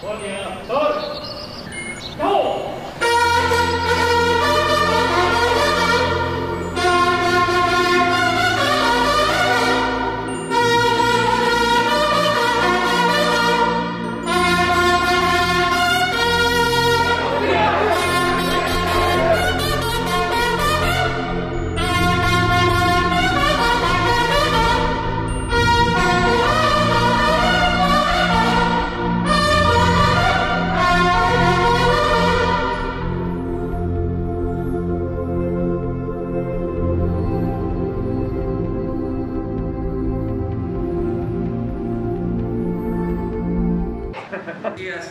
[0.00, 0.52] 过年了，
[2.16, 2.67] 走，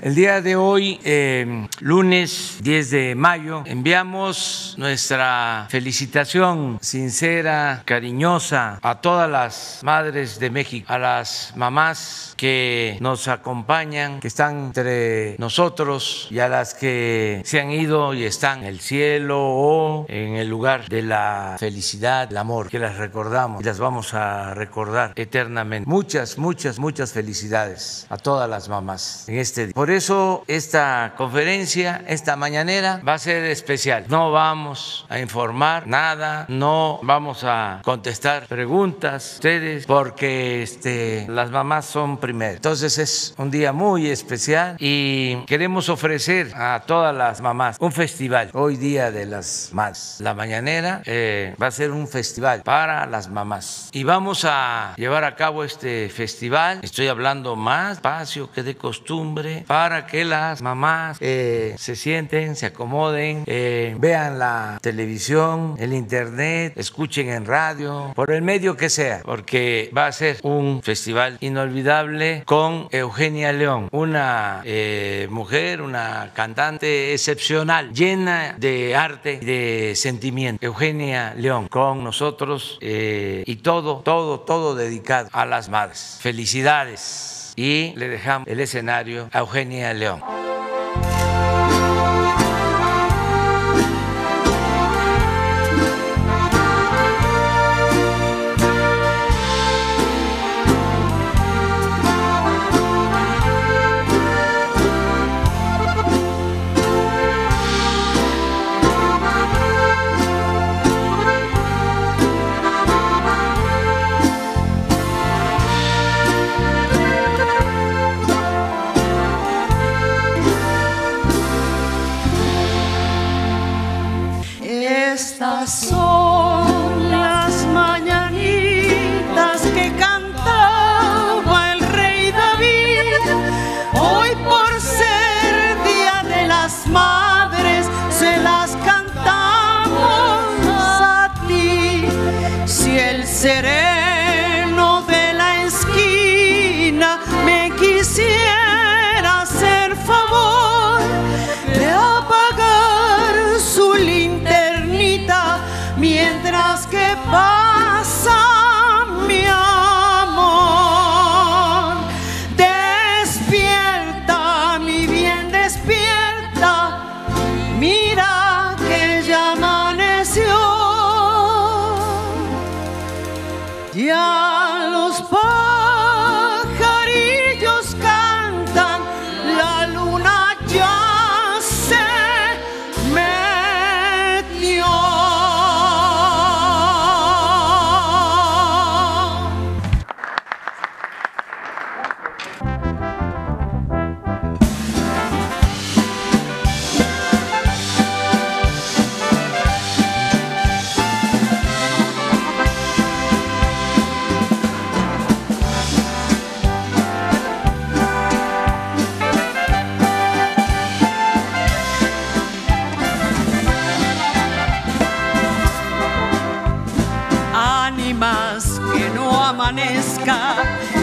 [0.01, 9.01] El día de hoy, eh, lunes 10 de mayo, enviamos nuestra felicitación sincera, cariñosa a
[9.01, 16.27] todas las madres de México, a las mamás que nos acompañan, que están entre nosotros
[16.29, 20.47] y a las que se han ido y están en el cielo o en el
[20.47, 25.89] lugar de la felicidad, el amor, que las recordamos y las vamos a recordar eternamente.
[25.89, 29.73] Muchas, muchas, muchas felicidades a todas las mamás en este día.
[29.89, 34.05] Eso esta conferencia, esta mañanera, va a ser especial.
[34.09, 41.85] No vamos a informar nada, no vamos a contestar preguntas ustedes, porque este, las mamás
[41.85, 42.55] son primero.
[42.55, 48.49] Entonces es un día muy especial y queremos ofrecer a todas las mamás un festival.
[48.53, 50.17] Hoy día de las madres.
[50.19, 55.23] La mañanera eh, va a ser un festival para las mamás y vamos a llevar
[55.23, 56.79] a cabo este festival.
[56.83, 59.76] Estoy hablando más espacio que de costumbre para
[60.07, 67.29] que las mamás eh, se sienten, se acomoden, eh, vean la televisión, el internet, escuchen
[67.29, 72.87] en radio, por el medio que sea, porque va a ser un festival inolvidable con
[72.91, 80.65] Eugenia León, una eh, mujer, una cantante excepcional, llena de arte y de sentimiento.
[80.65, 86.17] Eugenia León con nosotros y todo, todo, todo dedicado a las madres.
[86.19, 90.21] Felicidades y le dejamos el escenario a Eugenia León.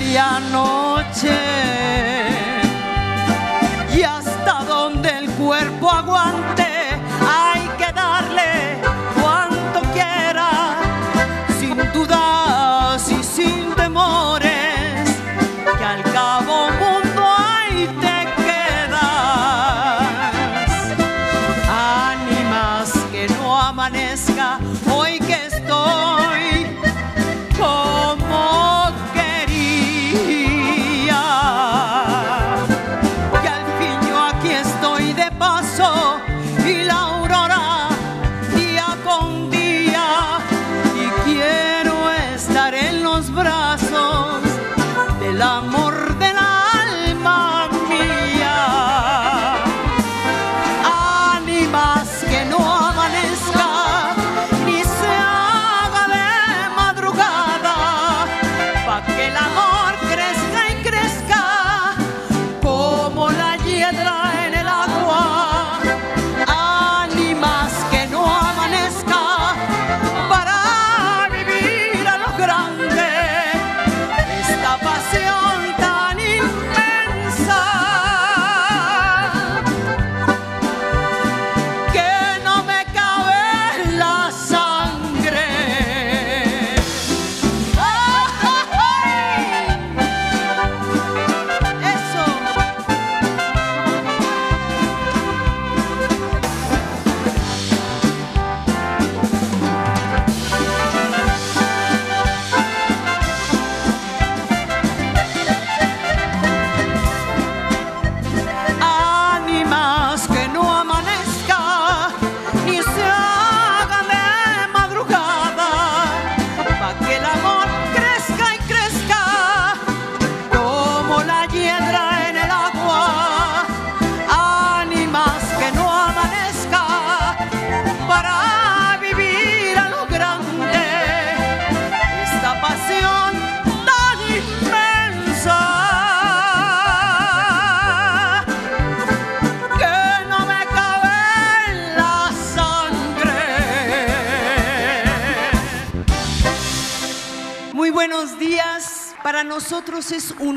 [3.94, 6.63] Y hasta donde el cuerpo aguante,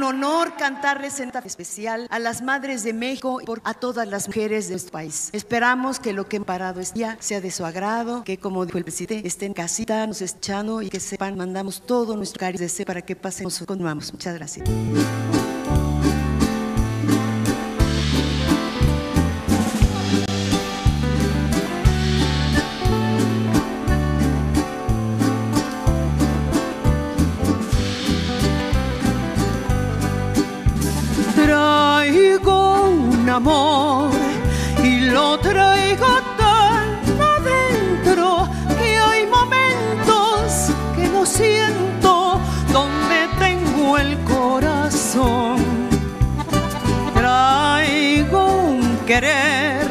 [0.07, 4.73] honor cantarles en especial a las madres de México y a todas las mujeres de
[4.73, 5.31] nuestro país.
[5.33, 8.79] Esperamos que lo que hemos parado este día sea de su agrado, que como dijo
[8.79, 13.03] el presidente, estén en casita, nos escuchando y que sepan, mandamos todo nuestro cariño para
[13.03, 13.59] que pasemos.
[13.67, 14.13] Continuamos.
[14.13, 14.67] Muchas gracias.
[34.83, 36.07] y lo traigo
[36.39, 38.49] tan adentro
[38.79, 42.41] que hay momentos que no siento
[42.73, 45.59] donde tengo el corazón.
[47.13, 49.86] Traigo un querer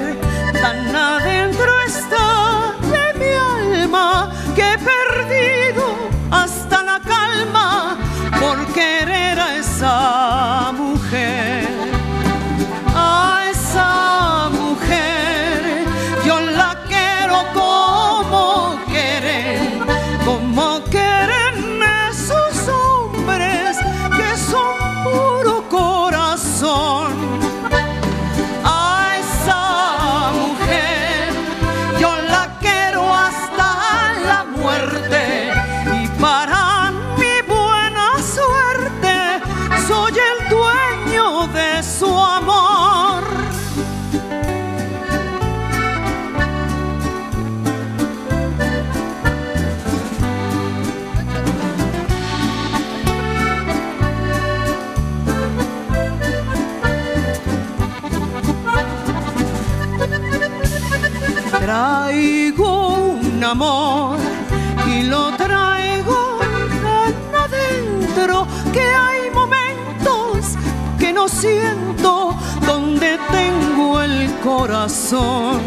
[63.58, 70.56] y lo traigo tan adentro que hay momentos
[71.00, 72.36] que no siento
[72.66, 75.62] donde tengo el corazón.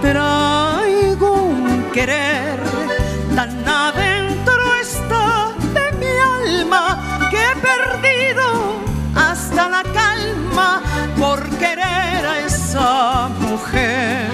[0.00, 2.58] Traigo un querer
[3.34, 8.46] tan adentro está de mi alma que he perdido
[9.14, 10.80] hasta la calma
[11.18, 14.27] por querer a esa mujer.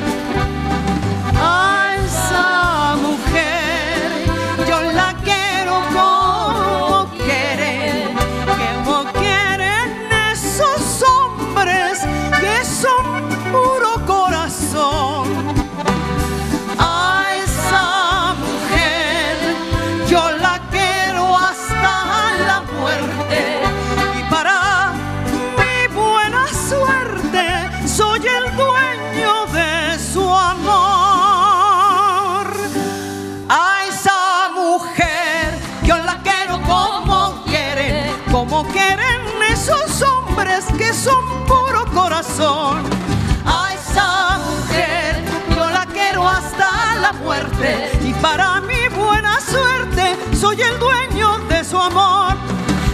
[50.54, 52.34] soy el dueño de su amor.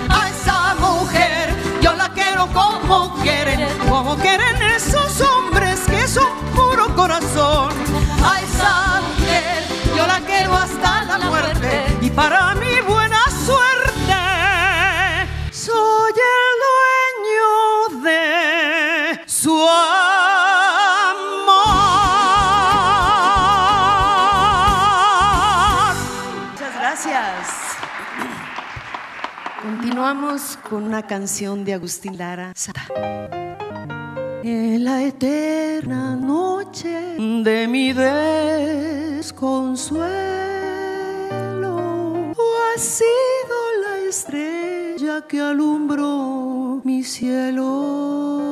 [0.08, 1.50] A esa mujer
[1.82, 3.60] yo la quiero como quieren
[30.68, 32.52] Con una canción de Agustín Lara.
[34.42, 37.14] En la eterna noche
[37.44, 39.52] de mi desconsuelo,
[42.74, 48.42] has sido la estrella que alumbró mi cielo.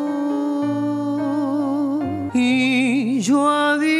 [2.34, 3.97] Y yo adivinado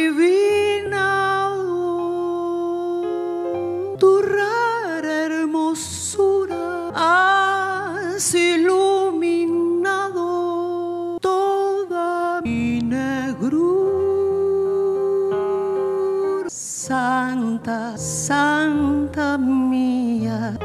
[17.65, 20.57] Santa, mía,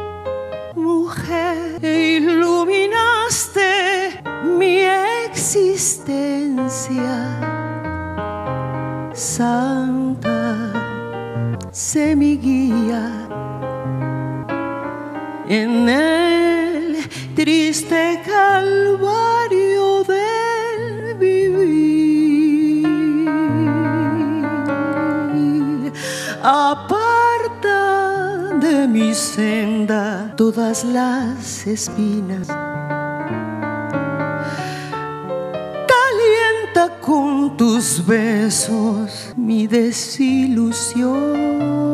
[0.77, 3.63] mujer, iluminaste
[4.45, 4.79] mi
[5.27, 6.61] existencia.
[9.13, 10.73] Santa,
[11.73, 13.29] sé mi guía
[15.49, 16.97] en el
[17.35, 19.24] triste calvario
[29.15, 32.49] senda todas las espinas.
[35.89, 41.94] Calienta con tus besos mi desilusión.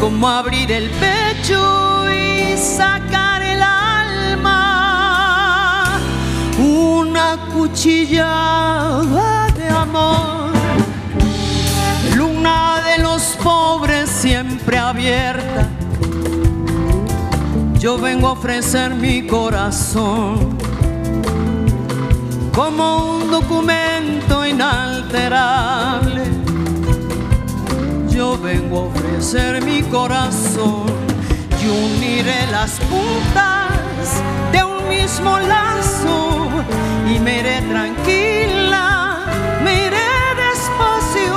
[0.00, 4.40] como abrir el pecho y sacar el alma,
[6.58, 10.52] una cuchillada de amor,
[12.16, 15.68] luna de los pobres siempre abierta.
[17.78, 20.58] Yo vengo a ofrecer mi corazón
[22.54, 26.22] como un documento inalterable.
[28.10, 29.07] Yo vengo a ofrecer
[29.64, 30.86] mi corazón
[31.60, 34.22] y uniré las puntas
[34.52, 36.46] de un mismo lazo
[37.12, 39.24] y me iré tranquila,
[39.64, 41.34] me iré despacio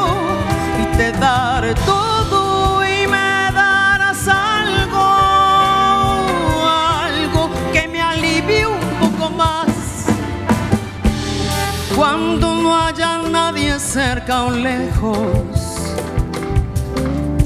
[0.80, 5.08] y te daré todo y me darás algo,
[7.02, 10.06] algo que me alivie un poco más.
[11.96, 15.51] Cuando no haya nadie cerca o lejos,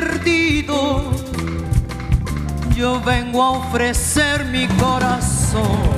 [0.00, 1.02] perdido?
[2.74, 5.89] Yo vengo a ofrecer mi corazón.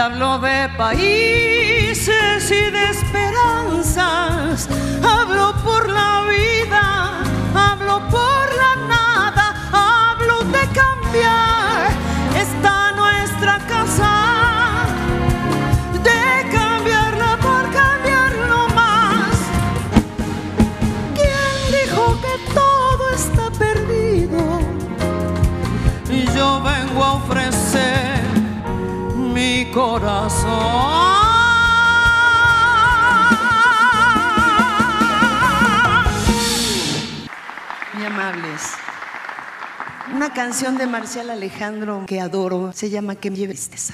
[0.00, 4.66] Y hablo de países y de esperanzas.
[29.72, 30.50] Corazón.
[37.94, 38.72] Muy amables.
[40.14, 43.92] Una canción de Marcial Alejandro que adoro se llama Que me lleve tristeza.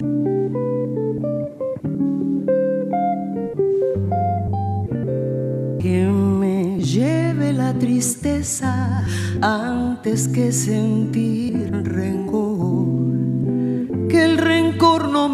[5.81, 9.05] Que me lleve la tristeza
[9.43, 12.26] antes que sentir rencor.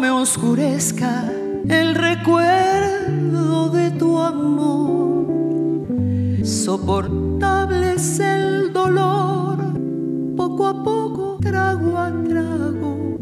[0.03, 1.31] Me oscurezca
[1.69, 5.27] el recuerdo de tu amor.
[6.45, 9.59] Soportable es el dolor,
[10.35, 13.17] poco a poco, trago a trago,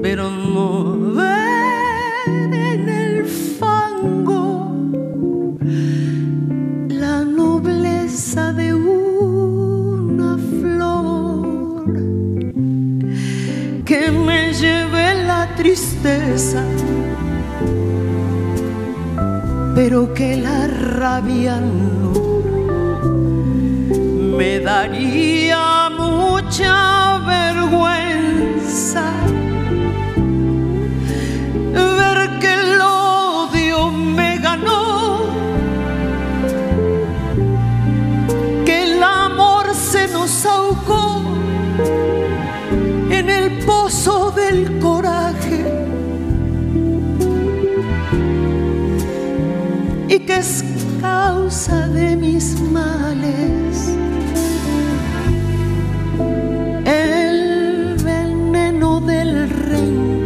[0.00, 1.51] pero no ver
[19.74, 22.12] pero que la rabia no
[24.38, 25.41] me daría
[50.12, 50.62] y que es
[51.00, 53.96] causa de mis males.
[56.84, 60.21] El veneno del rencor.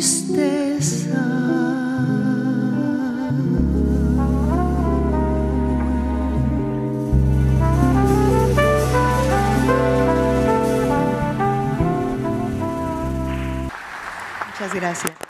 [0.00, 1.20] Tristeza.
[14.48, 15.29] Muchas gracias.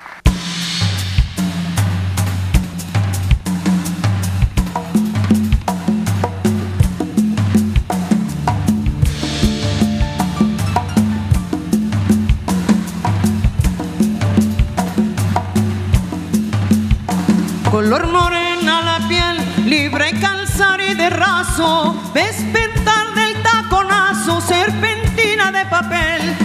[17.91, 26.37] Color morena la piel, libre calzar y de raso, despertar del taconazo, serpentina de papel,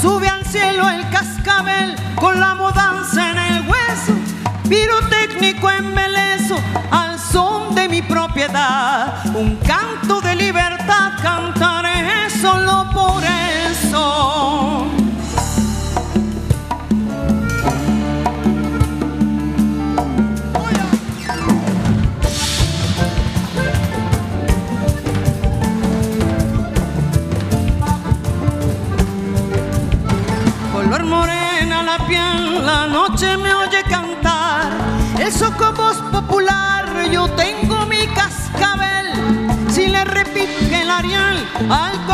[0.00, 4.12] sube al cielo el cascabel con la mudanza en el hueso,
[4.68, 6.54] pirotécnico embelezo
[6.92, 11.71] al son de mi propiedad, un canto de libertad, cantaré
[35.42, 39.08] Eso como es popular, yo tengo mi cascabel.
[39.72, 42.06] Si le repito el arial al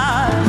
[0.00, 0.39] propiedad,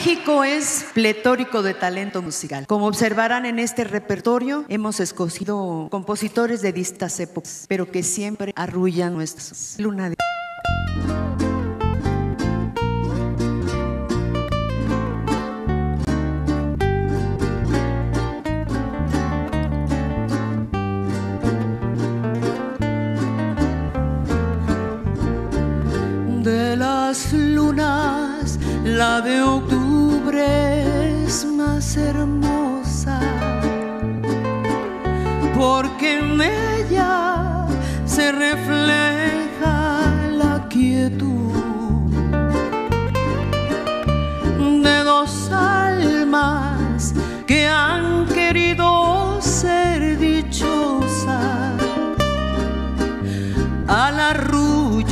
[0.00, 2.66] México es pletórico de talento musical.
[2.66, 9.12] Como observarán en este repertorio, hemos escogido compositores de distintas épocas, pero que siempre arrullan
[9.12, 10.16] nuestras luna de...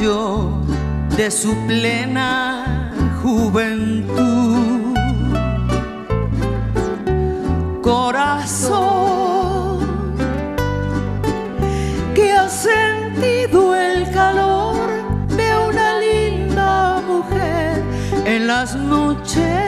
[0.01, 4.95] de su plena juventud.
[7.83, 8.79] Corazón
[12.15, 14.89] que ha sentido el calor
[15.37, 17.83] de una linda mujer
[18.25, 19.68] en las noches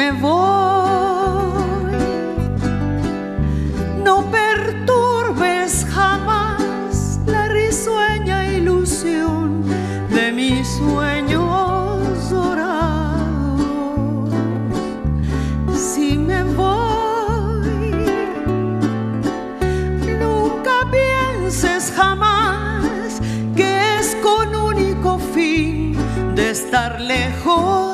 [0.00, 1.92] me voy,
[4.02, 9.62] no perturbes jamás la risueña ilusión
[10.08, 12.80] de mis sueños dorados.
[15.74, 17.94] Si me voy,
[20.18, 23.20] nunca pienses jamás
[23.54, 25.94] que es con único fin
[26.34, 27.89] de estar lejos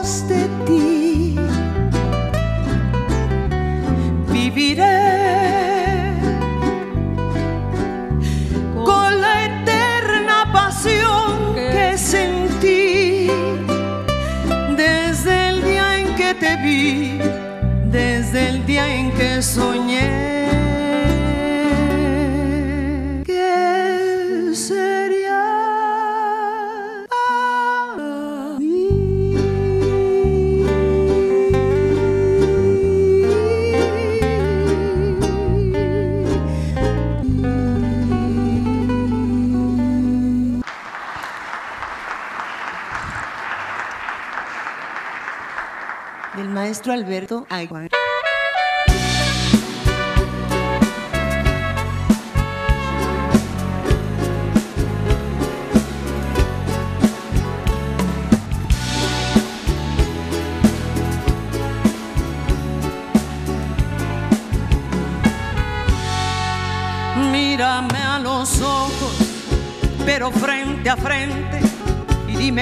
[18.36, 20.44] desde el día en que soñé.
[23.24, 25.42] que sería?
[46.36, 48.05] Del maestro Alberto Aguirre.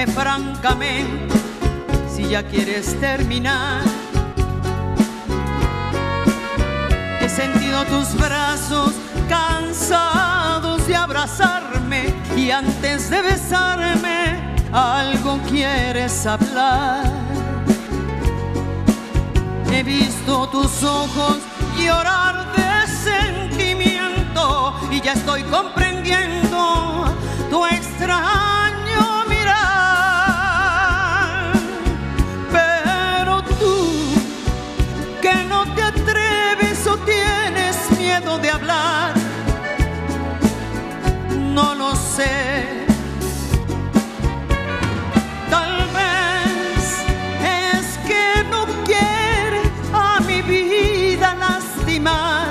[0.07, 1.35] Francamente
[2.09, 3.81] si ya quieres terminar.
[7.21, 8.93] He sentido tus brazos
[9.27, 17.03] cansados de abrazarme y antes de besarme algo quieres hablar.
[19.71, 21.37] He visto tus ojos
[21.77, 27.05] llorar de sentimiento y ya estoy comprendiendo
[27.49, 28.44] tu extraño
[38.19, 39.13] miedo de hablar,
[41.37, 42.85] no lo sé.
[45.49, 46.83] Tal vez
[47.43, 49.61] es que no quiere
[49.93, 52.47] a mi vida lastimar.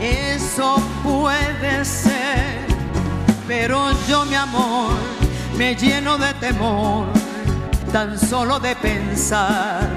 [0.00, 2.66] Eso puede ser,
[3.46, 4.94] pero yo mi amor
[5.56, 7.06] me lleno de temor
[7.92, 9.88] tan solo de pensar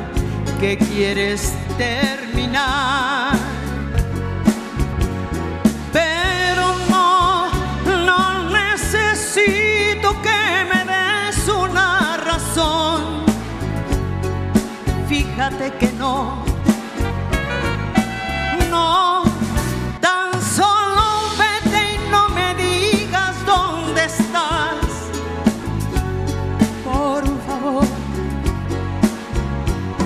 [0.59, 3.42] que quieres terminar.
[15.35, 16.43] Fíjate que no,
[18.69, 19.23] no,
[19.99, 21.05] tan solo
[21.39, 24.85] vete y no me digas dónde estás.
[26.83, 27.83] Por favor,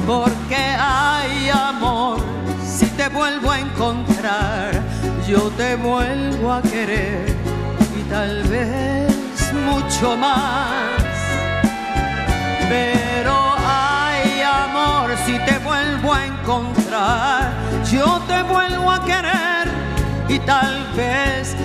[0.08, 2.20] porque hay amor.
[2.66, 4.82] Si te vuelvo a encontrar,
[5.28, 7.36] yo te vuelvo a querer
[8.00, 9.14] y tal vez
[9.66, 11.02] mucho más.
[12.70, 13.47] Pero
[15.26, 17.52] si te vuelvo a encontrar,
[17.92, 19.68] yo te vuelvo a querer
[20.28, 21.56] y tal vez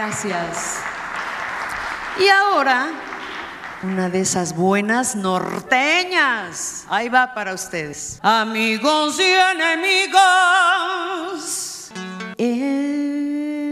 [0.00, 0.80] Gracias.
[2.18, 2.88] Y ahora,
[3.82, 6.86] una de esas buenas norteñas.
[6.88, 8.18] Ahí va para ustedes.
[8.22, 10.40] Amigos y enemigos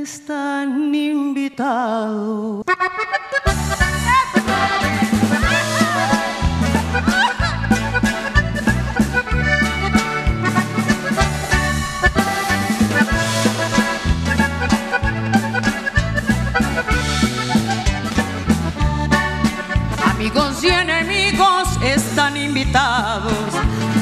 [0.03, 2.67] están invitados.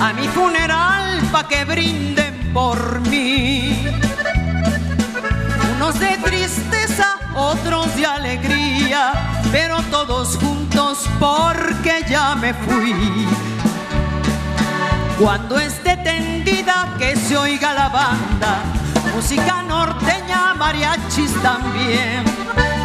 [0.07, 3.85] A mi funeral pa' que brinden por mí.
[5.75, 9.03] Unos de tristeza, otros de alegría,
[9.51, 13.27] pero todos juntos porque ya me fui.
[15.19, 18.53] Cuando esté tendida que se oiga la banda,
[19.13, 22.23] música norteña, mariachis también,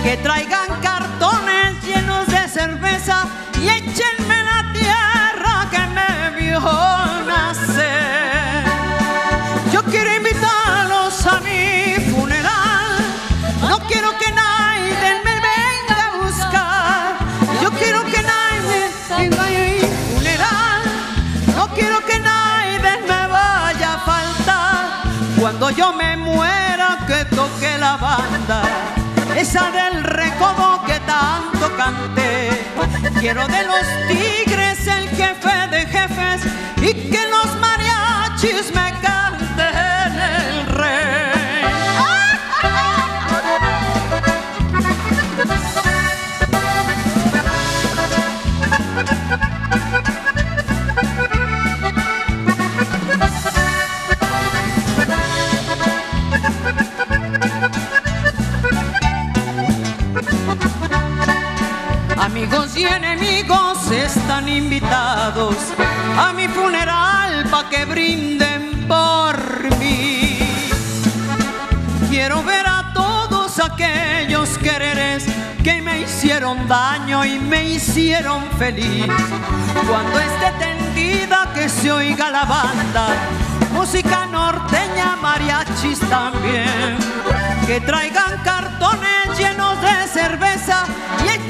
[0.04, 3.28] que traigan cartones llenos de cerveza
[3.62, 5.11] y échenme la tierra
[9.72, 12.98] Yo quiero invitarlos a mi funeral,
[13.68, 17.16] no quiero que nadie me venga a buscar,
[17.64, 19.80] yo quiero que nadie venga a mi
[20.14, 20.82] funeral,
[21.56, 24.86] no quiero que nadie me vaya a faltar,
[25.40, 28.62] cuando yo me muera que toque la banda,
[29.36, 32.50] esa del recodo que tanto canté,
[33.20, 34.61] quiero de los tigres
[36.82, 41.12] y que los mariachis me canten el rey.
[62.18, 65.56] Amigos y enemigos están invitados
[66.18, 66.48] a mi
[73.84, 75.26] aquellos quereres
[75.64, 79.06] que me hicieron daño y me hicieron feliz.
[79.88, 83.08] Cuando esté tendida que se oiga la banda,
[83.74, 86.98] música norteña, mariachis también.
[87.66, 90.86] Que traigan cartones llenos de cerveza
[91.26, 91.41] y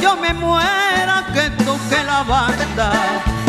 [0.00, 2.92] yo me muera, que toque la banda.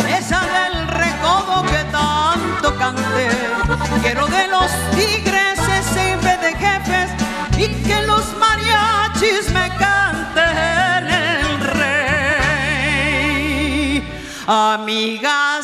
[0.07, 3.29] Esa del recodo que tanto canté.
[4.01, 7.09] Quiero de los tigres ese en vez de jefes
[7.57, 12.89] y que los mariachis me canten el rey.
[14.47, 15.58] Amigas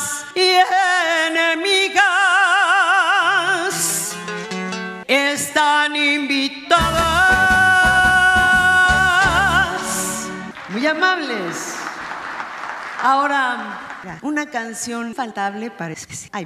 [13.02, 13.80] Ahora,
[14.22, 16.30] una canción faltable parece que sí.
[16.32, 16.46] Ay.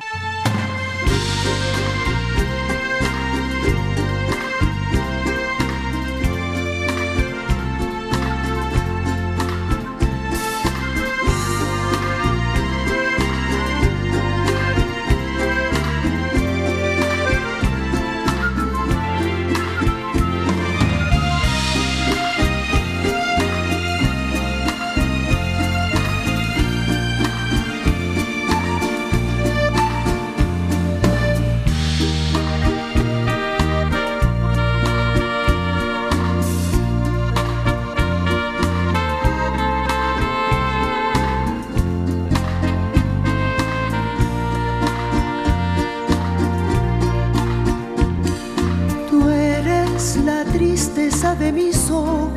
[50.79, 52.31] Tristeza de mis ojos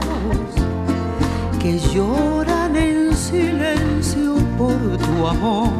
[1.60, 5.70] que lloran en silencio por tu amor.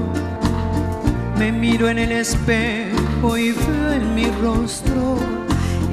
[1.41, 5.17] Me miro en el espejo y veo en mi rostro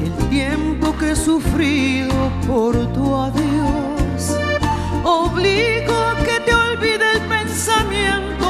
[0.06, 2.14] el tiempo que he sufrido
[2.46, 4.38] por tu adiós.
[5.04, 8.49] Obligo a que te olvide el pensamiento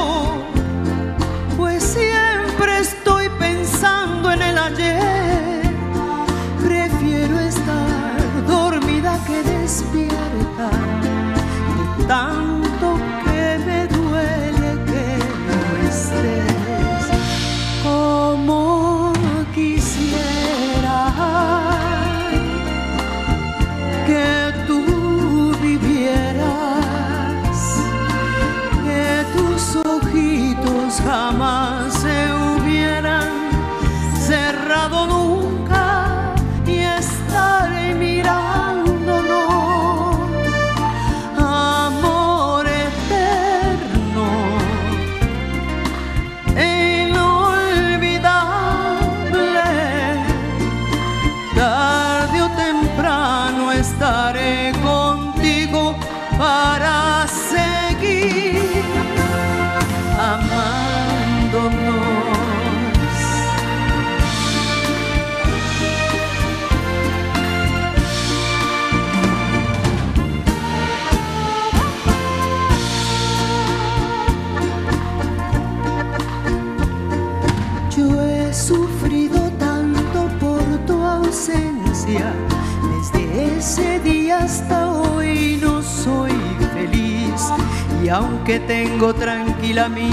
[88.10, 90.10] aunque tengo tranquila mi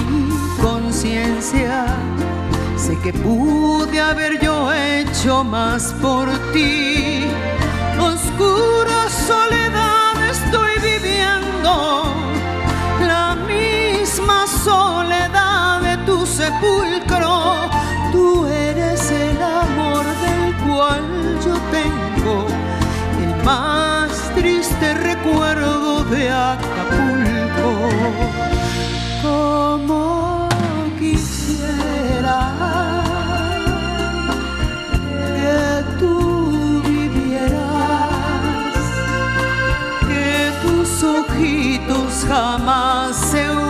[0.61, 1.85] conciencia,
[2.77, 7.25] sé que pude haber yo hecho más por ti.
[7.99, 12.13] Oscura soledad estoy viviendo,
[13.07, 17.69] la misma soledad de tu sepulcro.
[18.11, 21.01] Tú eres el amor del cual
[21.43, 22.45] yo tengo
[23.47, 27.69] más triste recuerdo de Acapulco.
[29.21, 30.49] Como
[30.99, 32.41] quisiera
[35.37, 38.11] que tú vivieras,
[40.09, 43.66] que tus ojitos jamás se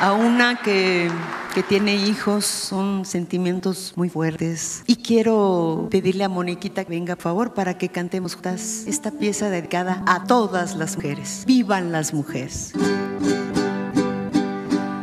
[0.00, 1.10] a una que,
[1.54, 4.82] que tiene hijos, son sentimientos muy fuertes.
[4.86, 9.48] Y quiero pedirle a Moniquita que venga, por favor, para que cantemos juntas esta pieza
[9.48, 11.44] dedicada a todas las mujeres.
[11.46, 12.72] ¡Vivan las mujeres!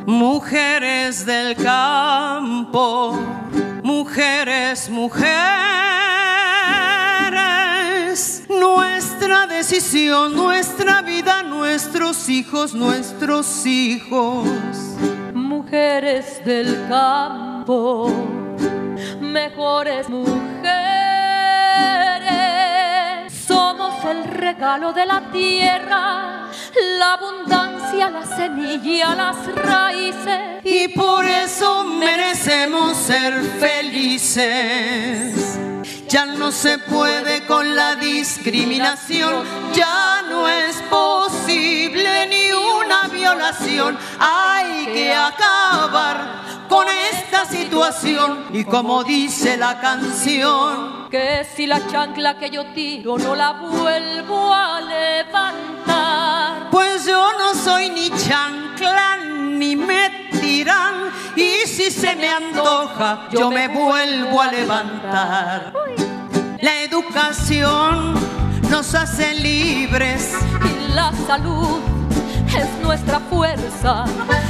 [0.05, 3.19] Mujeres del campo,
[3.83, 6.03] mujeres, mujeres,
[8.60, 14.47] nuestra decisión, nuestra vida, nuestros hijos, nuestros hijos.
[15.34, 18.12] mujeres del campo,
[19.22, 20.74] mejores mujeres.
[23.47, 26.49] Somos el regalo de la tierra,
[26.99, 30.64] la abundancia, la semilla, las raíces.
[30.64, 35.34] Y por eso merecemos ser felices.
[36.14, 39.43] Ya no se puede con la discriminación,
[39.74, 43.97] ya no es posible ni una violación.
[44.20, 48.45] Hay que acabar con esta situación.
[48.53, 54.53] Y como dice la canción, Que si la chancla que yo tiro no la vuelvo
[54.53, 56.70] a levantar.
[56.70, 60.22] pues yo no soy ni chancla ni me
[61.35, 65.73] Y si se me antoja, yo me vuelvo a levantar.
[66.61, 68.13] La educación
[68.69, 70.33] nos hace libres.
[70.65, 71.92] Y la salud
[72.93, 74.05] nuestra fuerza.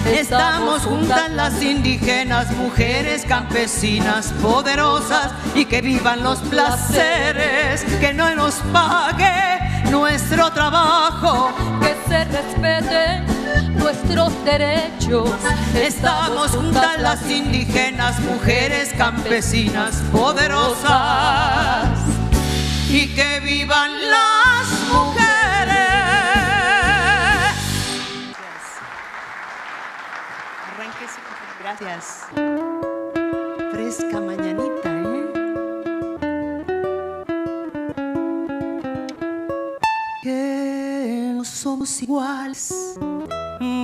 [0.05, 8.55] Estamos juntas las indígenas, mujeres campesinas poderosas y que vivan los placeres, que no nos
[8.73, 11.53] pague nuestro trabajo.
[11.79, 15.29] que se respeten nuestros derechos.
[15.73, 21.87] Estamos juntas las indígenas, mujeres campesinas poderosas
[22.89, 24.42] y que vivan las
[31.79, 32.25] Gracias.
[33.71, 35.33] Fresca mañanita, ¿eh?
[40.21, 42.73] que no somos iguales,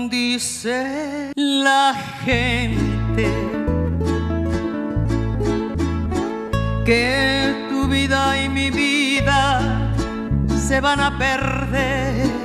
[0.10, 3.28] dice la gente.
[6.86, 9.92] Que tu vida y mi vida
[10.68, 12.39] se van a perder.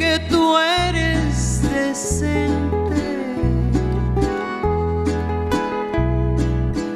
[0.00, 3.02] que tú eres decente.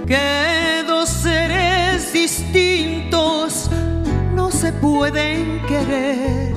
[0.06, 3.68] Que dos seres distintos
[4.34, 6.54] no se pueden querer.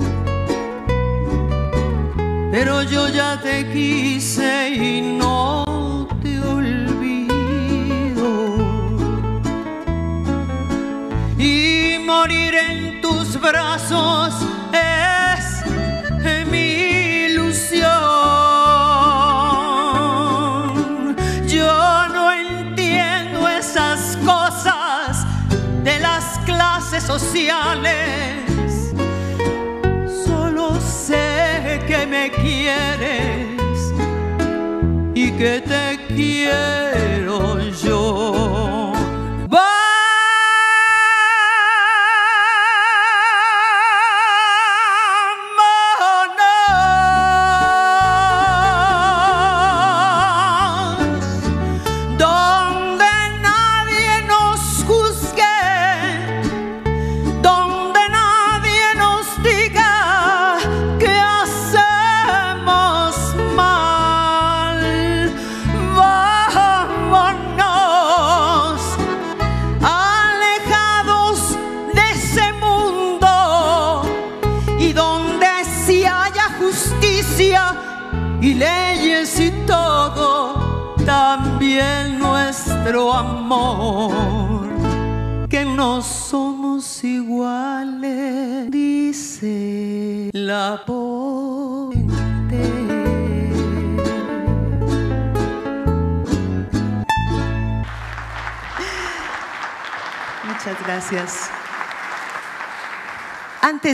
[2.50, 8.30] Pero yo ya te quise y no te olvido.
[11.38, 14.47] Y morir en tus brazos
[27.08, 28.92] sociales.
[30.26, 33.48] Solo sé que me quieres
[35.16, 36.77] y que te quiero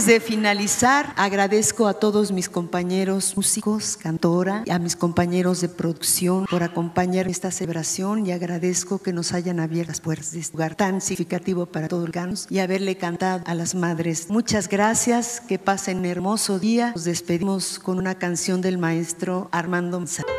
[0.06, 6.62] De finalizar, agradezco a todos mis compañeros músicos, cantora, a mis compañeros de producción por
[6.62, 11.00] acompañar esta celebración y agradezco que nos hayan abierto las puertas de este lugar tan
[11.00, 14.30] significativo para todos los ganos y haberle cantado a las madres.
[14.30, 16.92] Muchas gracias, que pasen un hermoso día.
[16.94, 20.34] Nos despedimos con una canción del maestro Armando Manzanero.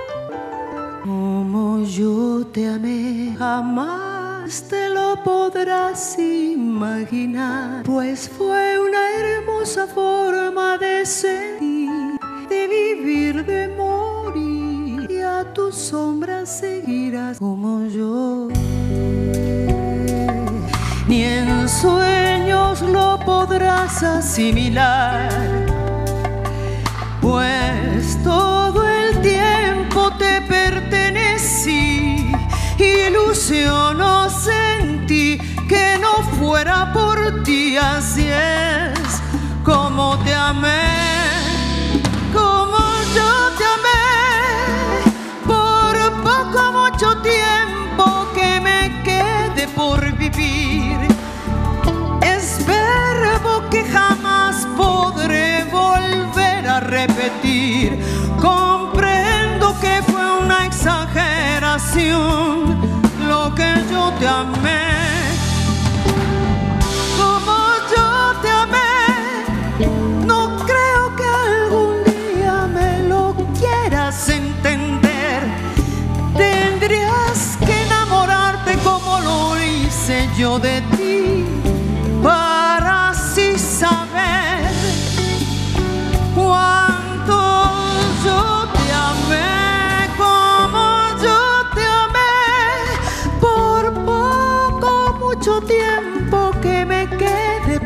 [1.04, 4.23] Como yo te amé, jamás
[4.68, 12.18] te lo podrás imaginar, pues fue una hermosa forma de sentir,
[12.50, 18.48] de vivir, de morir, y a tu sombra seguirás como yo.
[21.08, 25.54] Ni en sueños lo podrás asimilar
[27.24, 31.93] pues todo el tiempo te pertenecí,
[33.34, 35.36] ilusiono sentí
[35.68, 39.20] que no fuera por ti, así es
[39.64, 42.00] como te amé,
[42.32, 42.78] como
[43.16, 44.06] yo te amé,
[45.46, 50.96] por poco mucho tiempo que me quede por vivir
[52.22, 57.98] es verbo que jamás podré volver a repetir.
[58.40, 63.03] Comprendo que fue una exageración
[63.52, 64.84] que yo te amé.
[67.18, 67.56] Como
[67.94, 69.86] yo te amé,
[70.26, 75.42] no creo que algún día me lo quieras entender.
[76.36, 80.93] Tendrías que enamorarte como lo hice yo de ti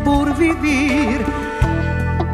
[0.04, 1.24] por vivir.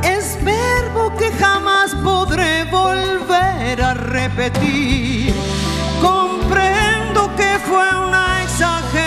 [0.02, 5.34] Es verbo que jamás podré volver a repetir.
[6.00, 9.03] Comprendo que fue una exageración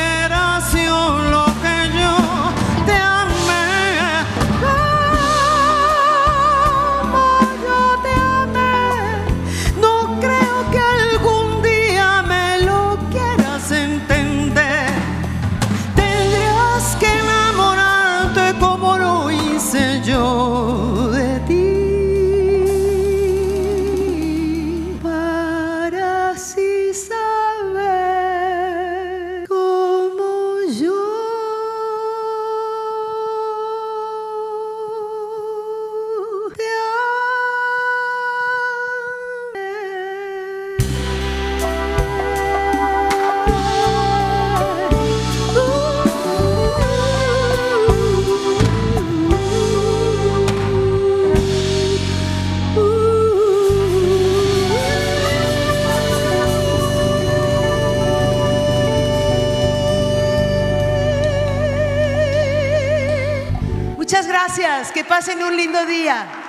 [65.28, 66.47] pasen un lindo día.